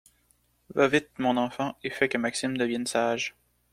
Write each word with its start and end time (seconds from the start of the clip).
Va 0.73 0.87
vite, 0.87 1.19
mon 1.19 1.37
enfant, 1.37 1.77
et 1.83 1.91
fais 1.91 2.09
que 2.09 2.17
Maxime 2.17 2.57
devienne 2.57 2.87
sage. 2.87 3.35